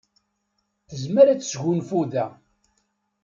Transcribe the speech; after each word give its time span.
Tezmer 0.87 1.27
ad 1.27 1.39
tesgunfu 1.41 2.01
da. 2.11 2.25